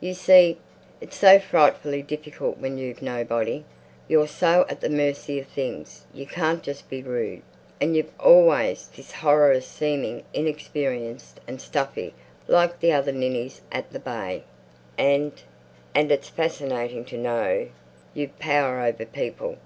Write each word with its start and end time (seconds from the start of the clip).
You 0.00 0.14
see, 0.14 0.56
it's 1.02 1.18
so 1.18 1.38
frightfully 1.38 2.00
difficult 2.00 2.56
when 2.56 2.78
you've 2.78 3.02
nobody. 3.02 3.64
You're 4.08 4.26
so 4.26 4.64
at 4.70 4.80
the 4.80 4.88
mercy 4.88 5.38
of 5.38 5.46
things. 5.46 6.06
You 6.14 6.24
can't 6.24 6.62
just 6.62 6.88
be 6.88 7.02
rude. 7.02 7.42
And 7.82 7.94
you've 7.94 8.10
always 8.18 8.88
this 8.96 9.12
horror 9.12 9.52
of 9.52 9.62
seeming 9.62 10.22
inexperienced 10.32 11.38
and 11.46 11.60
stuffy 11.60 12.14
like 12.48 12.80
the 12.80 12.92
other 12.92 13.12
ninnies 13.12 13.60
at 13.70 13.92
the 13.92 14.00
Bay. 14.00 14.44
And—and 14.96 16.10
it's 16.10 16.30
fascinating 16.30 17.04
to 17.04 17.18
know 17.18 17.68
you've 18.14 18.38
power 18.38 18.80
over 18.80 19.04
people. 19.04 19.58